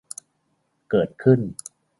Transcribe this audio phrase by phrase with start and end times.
[0.89, 1.39] เกิดขึ้น